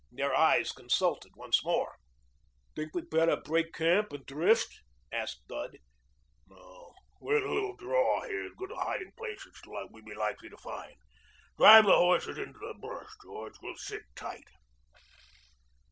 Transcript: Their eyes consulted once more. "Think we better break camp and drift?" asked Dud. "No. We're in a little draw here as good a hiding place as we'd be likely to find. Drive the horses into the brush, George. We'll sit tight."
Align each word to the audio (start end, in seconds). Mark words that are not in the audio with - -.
Their 0.11 0.33
eyes 0.33 0.71
consulted 0.71 1.33
once 1.35 1.63
more. 1.63 1.93
"Think 2.75 2.95
we 2.95 3.03
better 3.03 3.35
break 3.37 3.71
camp 3.71 4.11
and 4.11 4.25
drift?" 4.25 4.81
asked 5.11 5.43
Dud. 5.47 5.77
"No. 6.47 6.93
We're 7.19 7.37
in 7.37 7.43
a 7.43 7.53
little 7.53 7.75
draw 7.75 8.23
here 8.23 8.47
as 8.47 8.51
good 8.57 8.71
a 8.71 8.77
hiding 8.77 9.11
place 9.15 9.45
as 9.45 9.61
we'd 9.91 10.05
be 10.05 10.15
likely 10.15 10.49
to 10.49 10.57
find. 10.57 10.95
Drive 11.59 11.85
the 11.85 11.95
horses 11.95 12.39
into 12.39 12.57
the 12.57 12.73
brush, 12.81 13.11
George. 13.23 13.53
We'll 13.61 13.77
sit 13.77 14.01
tight." 14.15 14.49